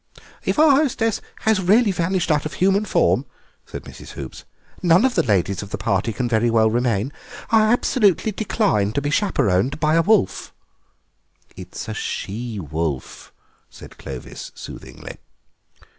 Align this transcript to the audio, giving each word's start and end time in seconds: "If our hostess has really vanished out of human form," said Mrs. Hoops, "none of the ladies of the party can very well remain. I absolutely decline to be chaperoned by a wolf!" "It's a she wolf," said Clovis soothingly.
"If 0.43 0.57
our 0.57 0.71
hostess 0.71 1.21
has 1.41 1.61
really 1.61 1.91
vanished 1.91 2.31
out 2.31 2.43
of 2.47 2.53
human 2.55 2.85
form," 2.85 3.23
said 3.67 3.83
Mrs. 3.83 4.13
Hoops, 4.13 4.45
"none 4.81 5.05
of 5.05 5.13
the 5.13 5.21
ladies 5.21 5.61
of 5.61 5.69
the 5.69 5.77
party 5.77 6.11
can 6.11 6.27
very 6.27 6.49
well 6.49 6.71
remain. 6.71 7.13
I 7.51 7.71
absolutely 7.71 8.31
decline 8.31 8.93
to 8.93 9.01
be 9.03 9.11
chaperoned 9.11 9.79
by 9.79 9.93
a 9.93 10.01
wolf!" 10.01 10.55
"It's 11.55 11.87
a 11.87 11.93
she 11.93 12.59
wolf," 12.59 13.31
said 13.69 13.99
Clovis 13.99 14.51
soothingly. 14.55 15.17